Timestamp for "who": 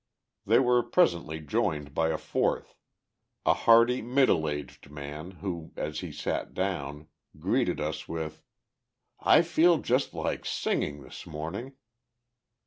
5.45-5.73